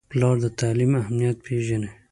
[0.11, 1.91] پلار د تعلیم اهمیت پیژني.